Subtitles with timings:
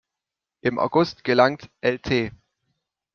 [0.61, 2.31] Im August gelang Lt.